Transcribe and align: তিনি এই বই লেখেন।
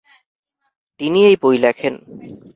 তিনি 0.99 1.19
এই 1.25 1.35
বই 1.41 1.57
লেখেন। 1.57 1.93